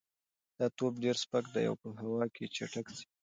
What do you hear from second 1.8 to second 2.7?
په هوا کې